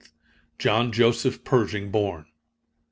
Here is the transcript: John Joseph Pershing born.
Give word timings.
John 0.57 0.91
Joseph 0.91 1.43
Pershing 1.43 1.91
born. 1.91 2.25